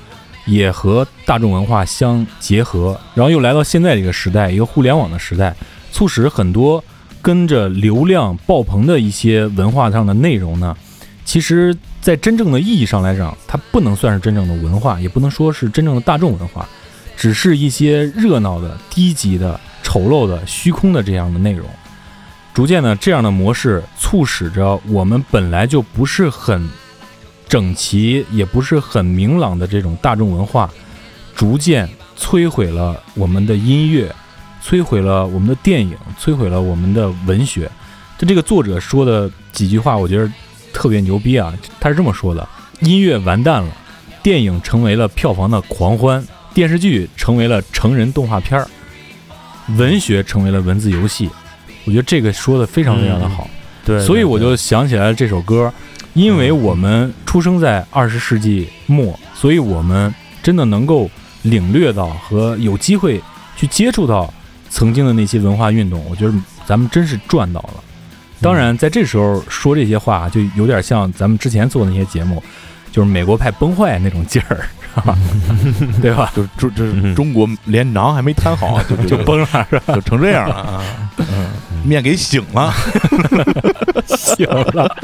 [0.48, 5.56] 也和大众文化相结合，然后又来到现在这个时代，一个互联网的时代，
[5.92, 6.84] 促使很多
[7.22, 10.76] 跟着流量爆棚的一些文化上的内容呢，
[11.26, 16.68] 其实在真正的意义上来讲，它不能算是真正的文化，也不能说是真正的大众文化，
[17.18, 21.68] 只是一些热闹的、低级的、丑陋的、虚空的这样的内容。
[22.54, 26.70] 逐渐呢，这样的模式促使着我们本来就不是很
[27.48, 30.70] 整齐，也不是很明朗的这种大众文化，
[31.36, 34.14] 逐渐摧毁了我们的音乐，
[34.64, 37.70] 摧毁了我们的电影，摧毁了我们的文学。
[38.18, 40.32] 就这个作者说的几句话，我觉得
[40.74, 41.54] 特别牛逼啊！
[41.80, 42.48] 他是这么说的：
[42.82, 43.72] 音乐完蛋了，
[44.22, 46.22] 电影成为了票房的狂欢，
[46.54, 48.68] 电视剧成为了成人动画片儿，
[49.78, 51.30] 文学成为了文字游戏。
[51.86, 53.50] 我觉得这个说的非常非常的好。
[53.86, 55.74] 对，所以我就想起来了这首歌，
[56.14, 61.10] 因为我们出生在二十世纪末，所以我们真的能够
[61.44, 63.22] 领略到和有机会
[63.56, 64.32] 去接触到
[64.70, 66.34] 曾经的那些文化运动，我觉得
[66.66, 67.84] 咱们真是赚到了。
[68.42, 72.42] 当然，在这时候说这些话，就有点像咱们之前做的那些节目，
[72.92, 75.18] 就是美国派崩坏那种劲儿，是吧？
[76.02, 76.32] 对吧？
[76.34, 79.94] 就就这嗯中国连馕还没摊好，就就就崩了，是吧？
[79.96, 80.84] 就成这样了啊！
[81.18, 81.50] 嗯，
[81.84, 82.74] 面给醒了，
[84.08, 84.96] 醒了，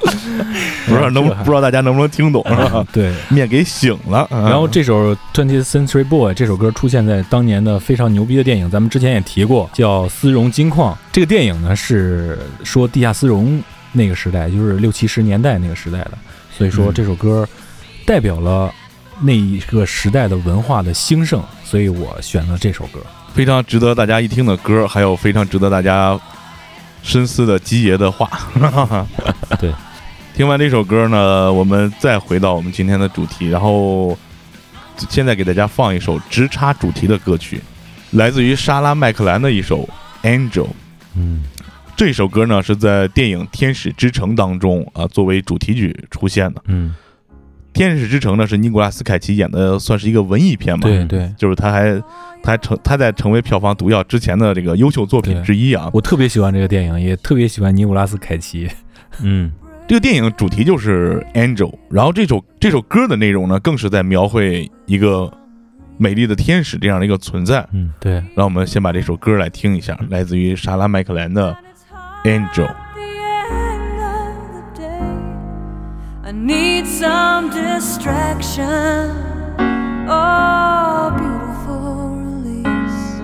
[0.86, 2.84] 不知道能不不知道大家能不能听懂是吧？
[2.92, 3.12] 对。
[3.28, 10.94] 面给醒了，啊然后这首《Twentieth Century Boy》这首歌出现在当年的非常牛逼的电影，咱们之前也提过，叫《丝绒金矿》。
[11.12, 13.62] 这个电影呢是说地下丝绒
[13.92, 16.12] 那个时代，就是六七十年代那个时代的，
[16.56, 17.46] 所以说嗯这首歌
[18.06, 18.72] 代表了
[19.20, 23.00] 那一个时代的文化的兴盛，所以我选了这首歌。
[23.34, 26.18] 非常值得大家一听的歌，还有非常值得大家
[27.02, 28.28] 深思的基爷的话。
[29.60, 29.72] 对，
[30.34, 34.16] 听完这首歌呢，我们再回到我们今天的主题，然后
[35.08, 37.60] 现在给大家放一首直插主题的歌曲，
[38.12, 39.86] 来自于莎拉麦克兰的一首
[40.26, 40.64] 《Angel》。
[41.14, 41.42] 嗯
[41.94, 46.62] 这首歌呢是在电影《天使之城》当中啊作为主题曲出现的。
[46.66, 46.94] 嗯
[47.74, 50.84] 《天使之城》呢是尼古拉斯凯奇演的，算是一个文艺片嘛。
[50.84, 52.00] 对对，就是他还
[52.42, 55.90] 他还成他在成为票房毒药之前的这个优秀作品之一啊。
[55.92, 58.66] 我特别喜欢这个电影，也特别喜欢尼古拉斯凯奇。
[59.20, 59.52] 嗯
[59.90, 65.28] 这个电影主题就是 Angel，然后这首这首歌的内容呢，更是在描绘一个
[65.98, 67.68] 美丽的天使这样的一个存在。
[67.72, 71.56] 嗯，对，让我们先把这首歌来听一下，来自于莎拉麦克兰的
[72.22, 72.72] Angel。
[76.22, 79.10] I need some distraction.
[80.06, 83.20] Oh, beautiful release.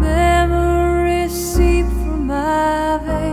[0.00, 3.29] Memories seep through my veins.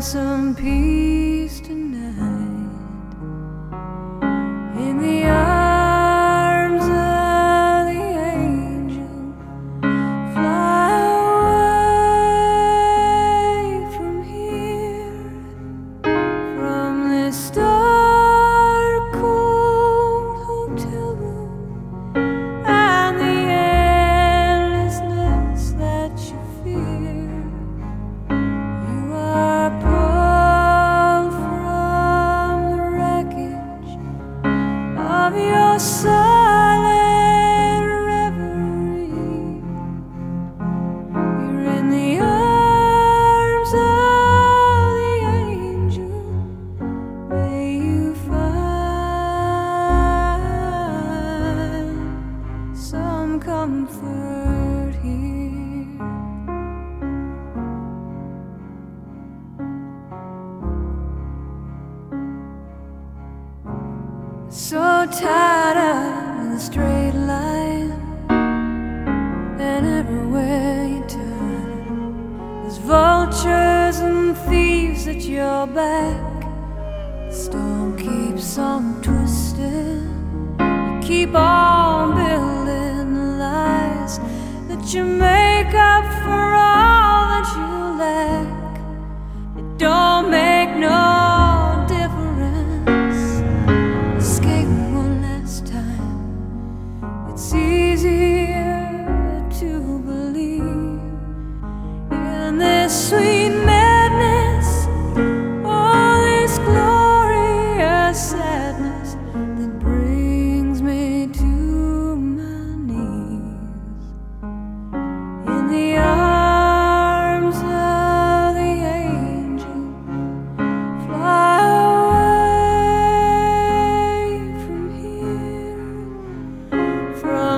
[0.00, 1.07] Some peace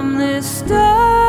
[0.01, 1.20] from this dark,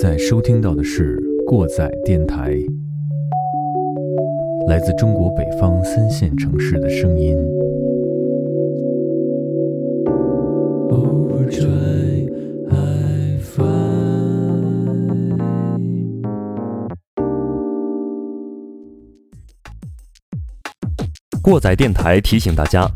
[0.00, 2.56] 在收听到的是过载电台，
[4.68, 7.36] 来自中国北方三线城市的声音。
[21.42, 22.88] 过载电台提醒大家，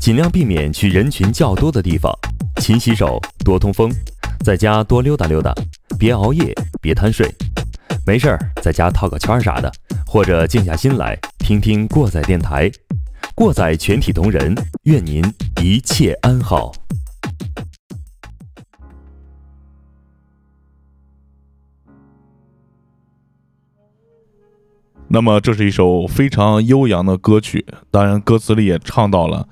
[0.00, 2.10] 尽量避免去人群较多的地方，
[2.62, 3.90] 勤洗手，多通风，
[4.42, 5.52] 在家多溜达溜达，
[5.98, 7.32] 别熬夜，别贪睡。
[8.06, 9.72] 没事儿，在家套个圈啥的，
[10.06, 12.70] 或者静下心来听听过载电台。
[13.34, 15.22] 过载全体同仁，愿您
[15.62, 16.72] 一切安好。
[25.08, 29.48] 那么这是一首非常悠扬的歌曲，当然歌词里也唱到了，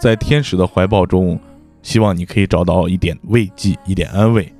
[0.00, 1.40] 在天使的怀抱中，
[1.82, 4.52] 希望你可以找到一点慰藉，一点安慰。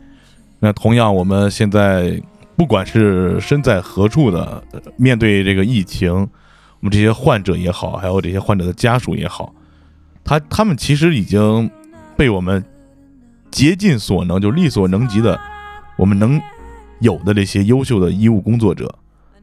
[0.60, 2.20] 那同样，我们现在
[2.56, 6.28] 不管是身在何处的，呃面对这个疫情，我
[6.80, 9.54] 们这些患者也好，还有这些患者的家属也好，
[10.24, 11.70] 他他们其实已经
[12.16, 12.64] 被我们
[13.50, 15.38] 竭尽所能，就力所能及的，
[15.96, 16.40] 我们能
[17.00, 18.92] 有的这些优秀的医务工作者，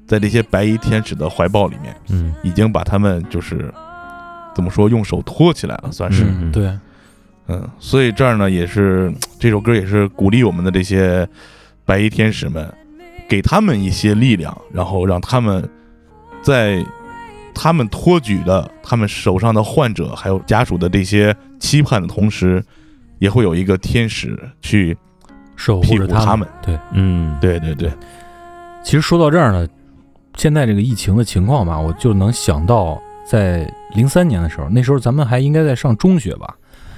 [0.05, 2.33] 在这些白衣天使的怀抱里面，嗯。
[2.43, 3.73] 已经把他们就是
[4.53, 6.25] 怎么说，用手托起来了，算是。
[6.25, 6.77] 嗯对，
[7.47, 11.27] 嗯，所以这儿呢，也是这首歌也是鼓励我们的这些
[11.85, 12.67] 白衣天使们，
[13.29, 15.67] 给他们一些力量，然后让他们
[16.41, 16.83] 在
[17.53, 22.63] 他们托举的他们手上的患者还有家属的这些期盼的同时，
[23.19, 24.97] 也会有一个天使去
[25.55, 26.47] 守护着他们。
[26.63, 27.91] 对，嗯，对对对，
[28.83, 29.67] 其实说到这儿呢，
[30.35, 36.55] 现在这个疫情的情况吧，我就能想到在零三年的时候，那时候咱们还应该在上中学吧？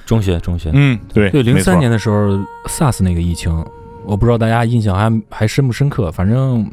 [0.08, 2.30] 中学中学，嗯，对对，零三年的时候
[2.64, 3.52] ，SARS 那个疫情，
[4.06, 6.66] 我不知道大家印象还还深不深刻，反正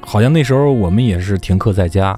[0.00, 2.16] 好像那时候我们也是停课在家，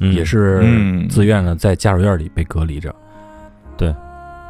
[0.00, 2.92] 嗯也是嗯自愿的在家属院里被隔离着。
[3.76, 3.94] 对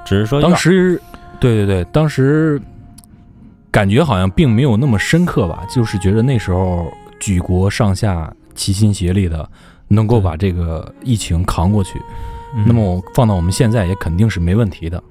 [0.06, 0.98] 只是说当时，
[1.38, 2.58] 对对对，当时
[3.70, 9.46] 感觉好像并没有那么深刻吧，就是觉得那时候举国上下齐心协力的，
[9.88, 11.98] 能够把这个疫情扛过去。
[12.56, 15.02] 嗯那么我放到我们现在也肯定是没问题的。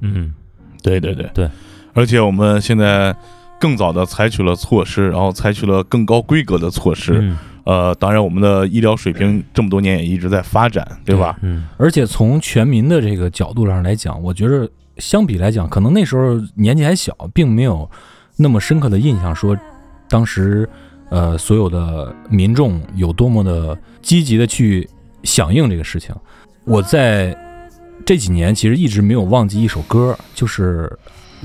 [0.00, 0.34] 嗯
[0.82, 1.50] 对对对对，
[1.94, 3.14] 而且我们现在
[3.58, 11.36] 更早的采取了措施，然后采取了更高规格的措施，嗯呃，当然我们的医疗水平这么多年也一直在发展，对吧？
[11.42, 14.68] 嗯而且从全民的这个角度上来讲，我觉得
[14.98, 17.90] 相比来讲，可能那时候年纪还小，并没有
[18.36, 19.56] 那么深刻的印象，说
[20.08, 20.68] 当时
[21.08, 24.88] 呃所有的民众有多么的积极的去
[25.24, 26.14] 响应这个事情。
[26.64, 27.36] 我在
[28.04, 30.90] 这几年其实一直没有忘记一首歌，就是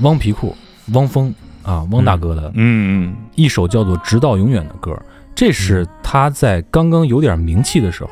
[0.00, 0.56] 汪皮裤
[0.92, 4.96] 汪峰啊汪大哥的嗯一首叫做《直到永远》的歌，
[5.34, 8.10] 这是他在刚刚有点名气的时候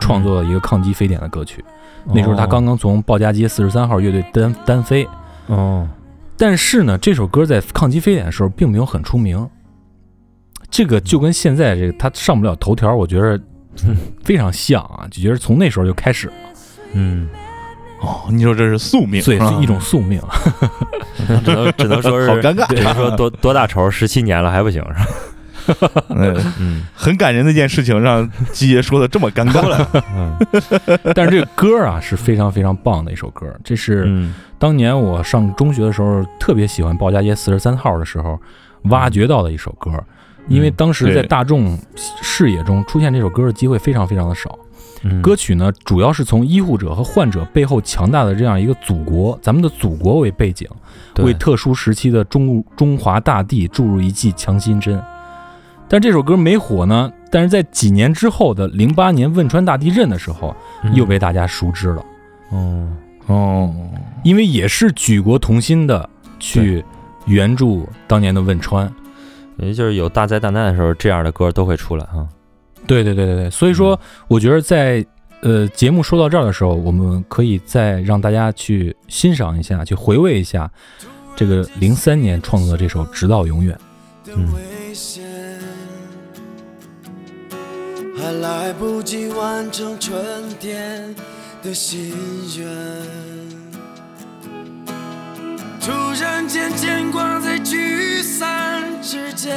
[0.00, 1.64] 创作的一个抗击非典的歌曲。
[2.06, 5.08] 那时候他刚刚从鲍家街四十三号乐队单单飞，
[5.46, 5.88] 哦，
[6.36, 9.48] 但是呢，这首歌在抗击非典的时候并没有很出名。
[10.70, 13.40] 这个就跟现在这个他上不了头条，我觉得
[14.22, 16.34] 非常像啊，就觉得从那时候就开始了，
[16.92, 17.28] 嗯，
[18.04, 20.20] 哦，你说这是宿命，所以啊是一种宿命。
[21.44, 26.02] 只能只能说是 好尴尬只能说多多大仇，十七年了还不行是吧？
[26.10, 29.88] 嗯，嗯很感人的一件事情，让基爷说的这么尴尬了。
[30.14, 30.36] 嗯
[31.14, 38.38] 但是这个歌啊是非常非常棒的一首歌，这是嗯当年我上中学的时候特别喜欢鲍家街四十三号的时候
[38.84, 39.90] 挖掘到的一首歌，
[40.48, 41.78] 因为当时在大众
[42.20, 44.58] 视野中出现这首歌的机会非常非常的少。
[45.04, 50.66] 嗯歌曲呢，主要是从医护者和患者背后强大的这样一个祖国，咱们的祖国为背景，
[51.18, 55.00] 为特殊时期的中中华大地注入一剂强心针。
[55.86, 60.56] 但这首歌没火呢，但是在几年之后的零八年汶川大地震的时候，
[60.94, 62.04] 又被大家熟知了，
[62.50, 62.88] 哦
[63.26, 63.74] 哦，
[64.22, 66.82] 因为也是举国同心的去
[67.26, 68.90] 援助当年的汶川。
[69.58, 72.26] 也就是有大灾大难的时候，这样的歌都会出来哈。
[72.86, 75.04] 对对对对对，所以说，我觉得在
[75.42, 80.70] 呃节目说到这儿的时候，我们可以再让大家去欣赏一下，去回味一下
[81.34, 83.74] 这个零三年创作的这首《直到永远》。
[84.34, 84.52] 嗯。
[84.54, 85.24] 危险，
[88.16, 90.22] 还来不及完成春
[90.60, 91.14] 天
[91.62, 92.12] 的心
[92.58, 92.66] 愿。
[95.80, 99.54] 突然间，牵挂在聚散之间，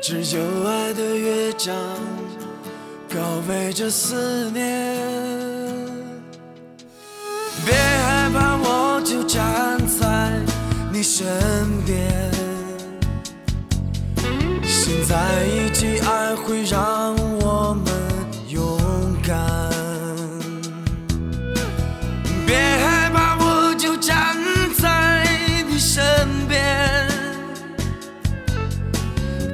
[0.00, 1.74] 只有爱的乐章
[3.12, 4.96] 告慰着思念。
[7.66, 10.32] 别害怕，我就站在
[10.92, 11.26] 你身
[11.84, 12.30] 边。
[14.64, 17.14] 现在一起，爱会让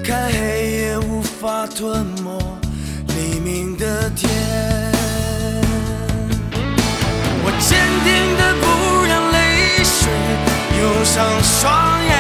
[0.07, 2.39] 看黑夜无法吞没
[3.09, 4.31] 黎明的天。
[7.43, 8.65] 我坚定的不
[9.07, 10.13] 让泪水
[10.79, 12.13] 涌上双眼，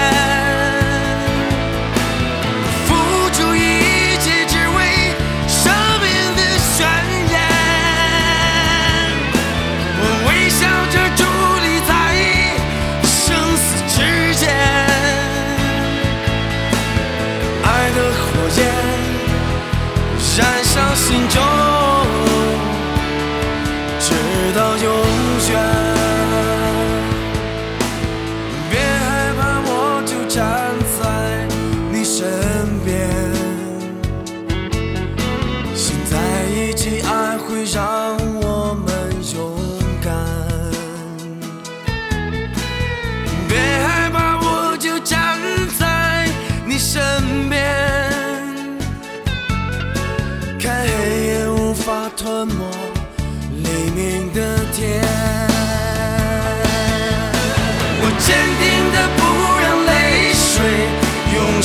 [20.74, 21.43] 相信。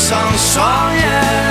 [0.10, 1.49] 上双眼，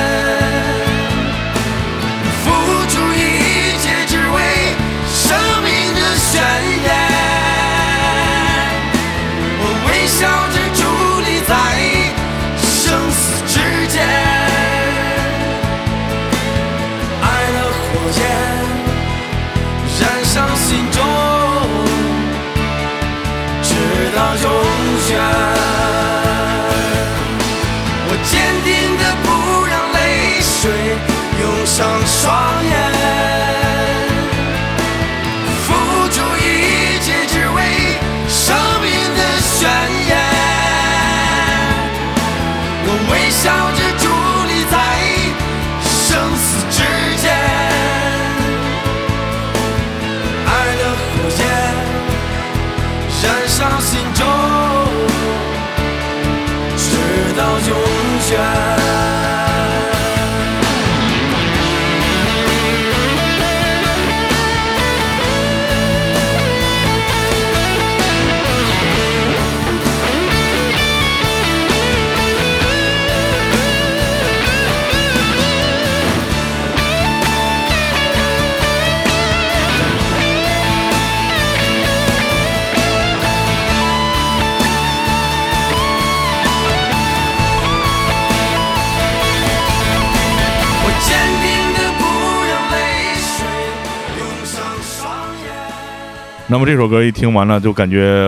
[96.51, 98.27] 那么这首歌一听完了，就感觉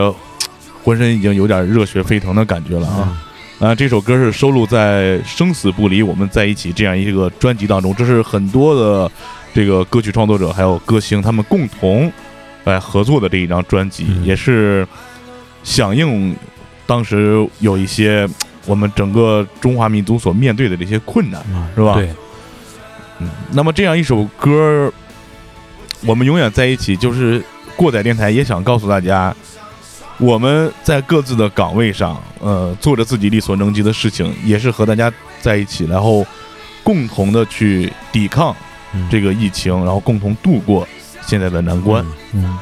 [0.84, 3.22] 浑身已经有点热血沸腾的感觉了啊！
[3.60, 9.10] 啊，这首歌是收录在《生死不离，我们在一起》这样一个专辑当中，这是很多的
[9.54, 12.12] 这个歌曲创作者还有歌星他们共同
[12.64, 14.86] 来合作的这一张专辑，嗯也是
[15.62, 16.36] 响应
[16.86, 18.28] 当时有一些
[18.66, 21.42] 我们整个中华民族所面对的这些困难，
[21.74, 21.94] 是吧？
[21.94, 22.10] 对，
[23.18, 24.92] 嗯，那么这样一首歌，
[26.06, 27.42] 我们永远在一起，就是
[27.80, 29.34] 过载电台也想告诉大家，
[30.18, 35.10] 我们在各自的岗位上，呃，做着自己力所能及的事情，也是和大家
[35.40, 36.22] 在一起，然后
[36.84, 38.54] 共同的去抵抗
[38.92, 39.08] 嗯。
[39.10, 40.86] 这个疫情，然后共同度过
[41.26, 42.04] 现在的难关。
[42.34, 42.58] 嗯，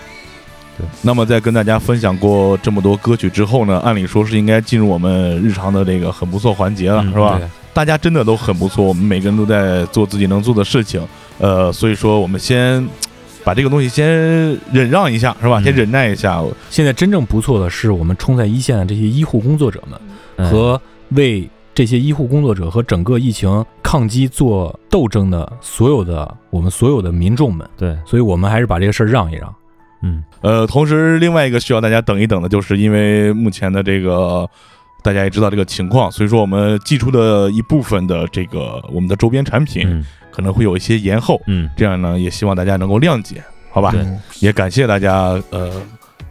[1.02, 7.40] 那么在跟大家分享过这么多歌曲之后呢，按理说是应该进入我们日常的这个很不错环节了，嗯是吧？
[7.74, 11.04] 大家真的都很不错，我们每个人都在做自己能做的事情，
[11.38, 12.86] 呃，所以说我们先
[13.48, 14.06] 把这个东西先
[14.70, 15.58] 忍让一下，是吧？
[15.58, 15.64] 嗯。
[15.64, 19.98] 先忍耐一下，现在真正不错的是，我们冲在一线的这些医护工作者们
[20.36, 20.50] 嗯。
[20.50, 20.78] 和
[21.12, 29.54] 为这些医护工作者和整个疫情抗击做斗争的所有的我们所有的民众们，对，所以我们还是把这个事儿让一让。
[30.02, 30.22] 嗯。
[30.42, 34.46] 呃，同时另外一个需要大家等一等的，就是因为目前的这个
[35.02, 43.92] 大家也知道这个情况，所以说我们寄出的一部分的这个我们的周边产品嗯可能会有一些延后，嗯，这样呢也希望大家能够谅解，好吧？
[44.40, 45.82] 也感谢大家呃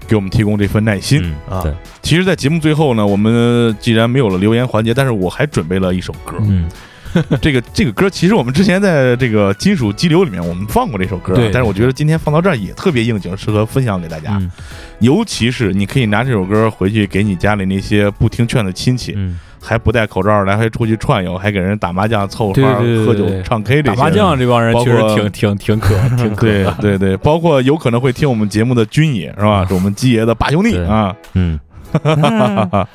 [0.08, 1.62] 给我们提供这份耐心、啊。
[2.02, 6.38] 其实，在节目最后呢，我们既然没有了留言环节，但是我还准备了一首歌。
[6.40, 6.70] 嗯，
[7.42, 14.38] 这个这个歌其实我们之前在这个金属激流里面我们放过这首歌但是我觉得今天放到这儿也特别应景，适合分享给大家。
[14.40, 14.52] 嗯
[15.00, 29.64] 尤其是你可以拿这首歌回去给你家里那些不听劝的亲戚，嗯还不戴口罩来回出去串游，还给人打麻将、凑合喝酒、唱 K 这些打麻将这帮人确实挺挺挺可挺可对对对，包括有可能会听我们节目的军爷是吧？
[29.70, 31.16] 是我们鸡爷的八兄弟啊。
[31.34, 31.60] 嗯，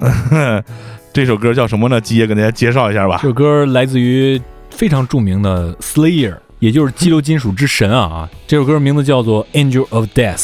[1.14, 2.00] 这首歌叫什么呢？
[2.00, 3.28] 鸡爷给大家介绍一下吧这。
[3.28, 4.40] 首歌来自于
[4.70, 8.28] 非常著名的 Slayer，也就是激流金属之神啊。
[8.48, 10.36] 这首歌名字叫做《Angel of Death》。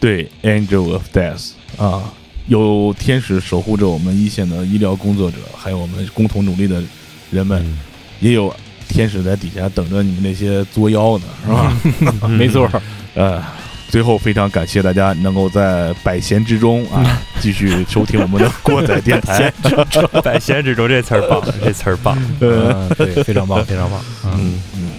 [0.00, 2.10] 对，Angel of Death 啊，
[2.46, 6.82] 有天使守护着我们一线的医疗工作者，还有我们共同努力的
[7.30, 7.78] 人们，嗯
[8.20, 8.50] 也有
[8.88, 11.76] 天使在底下等着你们那些作妖呢，是吧？
[12.22, 12.66] 嗯 没错，
[13.14, 13.44] 呃，
[13.88, 19.52] 最后非常感谢大家能够在百闲之中啊，继续收听我们的过载电台。
[20.22, 24.00] 百闲之中这词儿棒， 这词儿棒，呃，嗯，对，非常棒，非常棒。
[24.24, 24.90] 嗯，嗯嗯，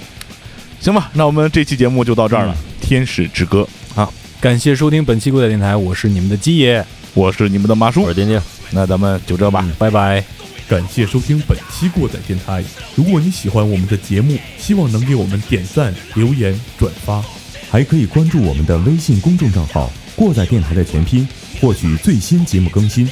[0.79, 3.67] 行吧，那我们这期节目就到这儿了，天使之歌》
[3.99, 4.09] 啊，
[4.41, 6.83] 感谢收听本期过载电台，我是你们的鸡爷，
[7.13, 9.63] 我是你们的马叔我是，丁丁，那咱们就这吧。
[9.77, 10.23] 拜拜。
[10.67, 12.63] 感谢收听本期过载电台。
[12.95, 17.23] 如果你喜欢我们的节目，希望能给我们点赞、留言、转发。
[17.71, 21.27] 还可以关注我们的微信公众账号“过载电台”的全拼，
[21.61, 23.07] 获取最新节目更新。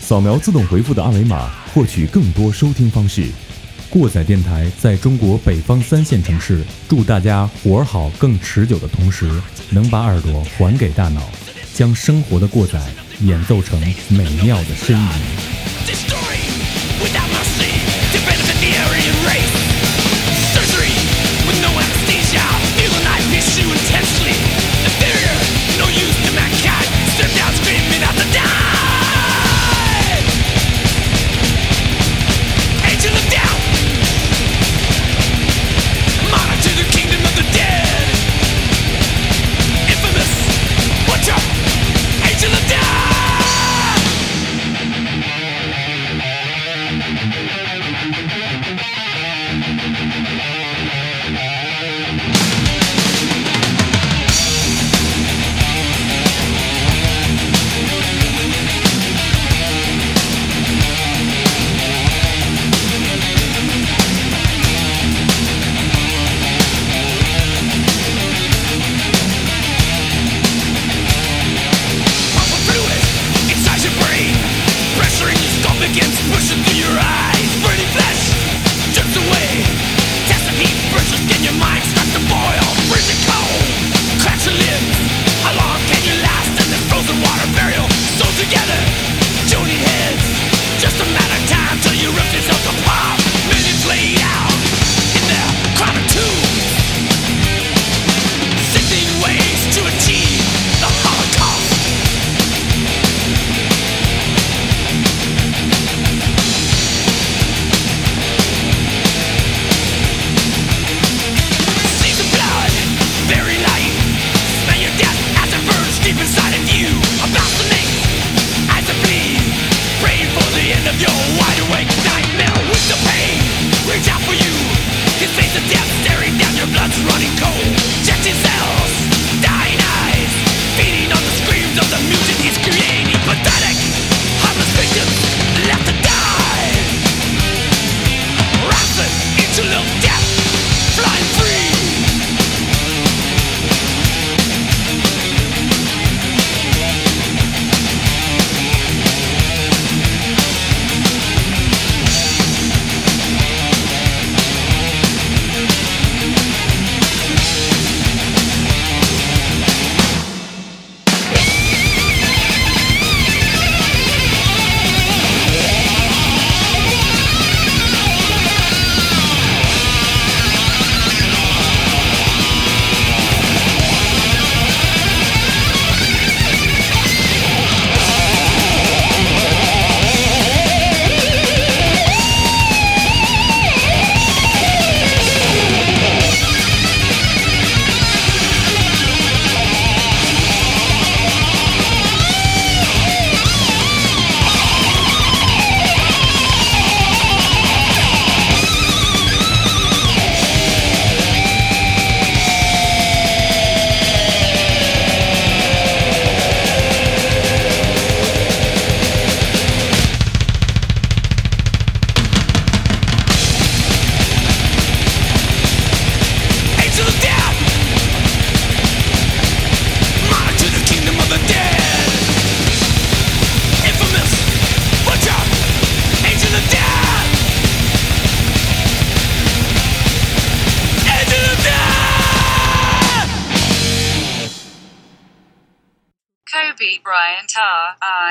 [0.00, 3.28] 扫描自动回复的二维码，获取更多收听方式。
[3.88, 9.30] 过载电台在中国北方三线城市，祝大家活儿好更持久的同时，
[9.70, 11.22] 能把耳朵还给大脑，
[11.74, 12.80] 将生活的过载
[13.20, 15.08] 演奏成美妙的呻吟。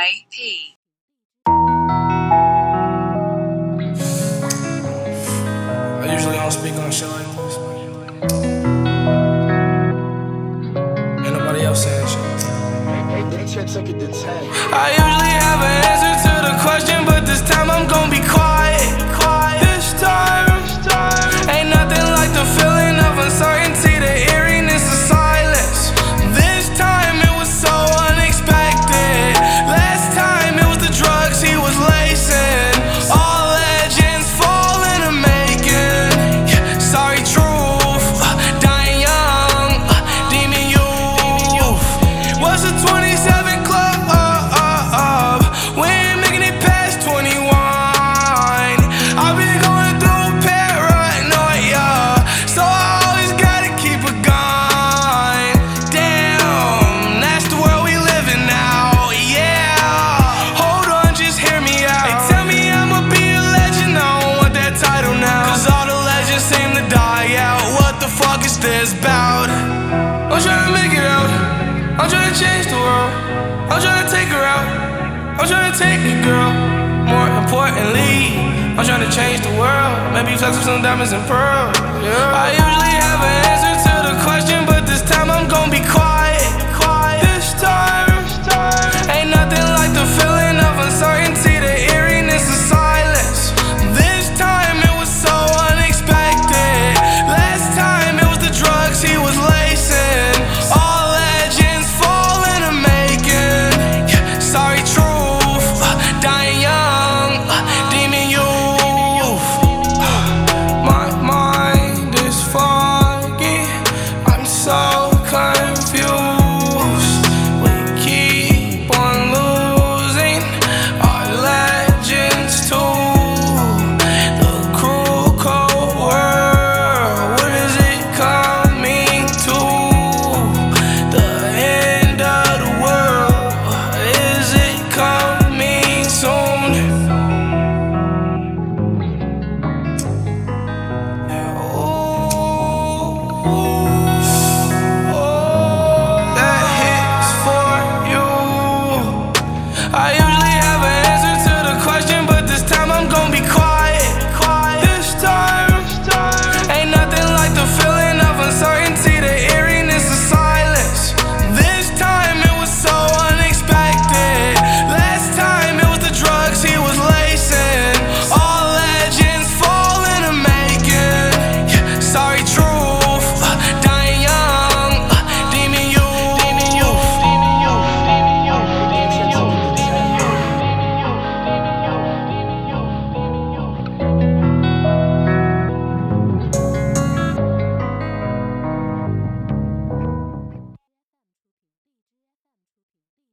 [0.01, 0.09] I
[6.11, 7.57] usually don't speak on shit like this.
[11.23, 12.19] Ain't nobody else saying shit.
[14.73, 16.00] I usually have a
[80.61, 81.75] Some diamonds and pearls.
[82.05, 82.31] Yeah.
[82.33, 82.70] I